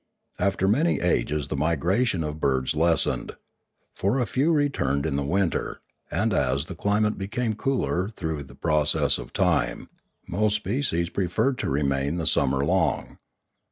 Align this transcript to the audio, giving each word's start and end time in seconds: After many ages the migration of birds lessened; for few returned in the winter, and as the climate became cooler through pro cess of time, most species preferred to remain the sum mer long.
After 0.39 0.67
many 0.67 0.99
ages 0.99 1.49
the 1.49 1.55
migration 1.55 2.23
of 2.23 2.39
birds 2.39 2.73
lessened; 2.75 3.33
for 3.93 4.25
few 4.25 4.51
returned 4.51 5.05
in 5.05 5.15
the 5.15 5.21
winter, 5.21 5.79
and 6.09 6.33
as 6.33 6.65
the 6.65 6.73
climate 6.73 7.19
became 7.19 7.53
cooler 7.53 8.09
through 8.09 8.43
pro 8.45 8.83
cess 8.83 9.19
of 9.19 9.31
time, 9.31 9.89
most 10.27 10.55
species 10.55 11.09
preferred 11.11 11.59
to 11.59 11.69
remain 11.69 12.15
the 12.17 12.25
sum 12.25 12.49
mer 12.49 12.65
long. 12.65 13.19